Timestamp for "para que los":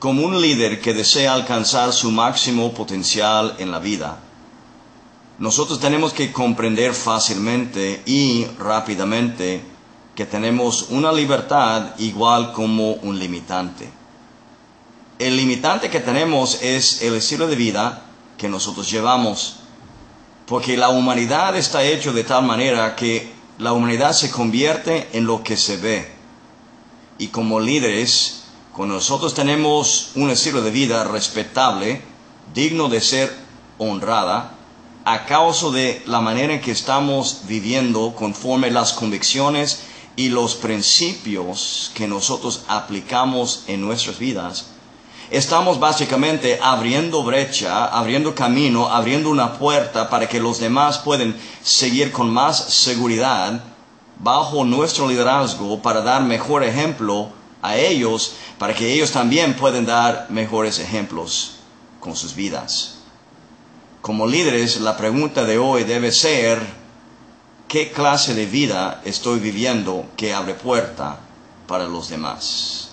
50.08-50.58